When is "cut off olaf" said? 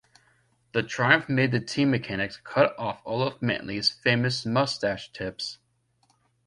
2.43-3.39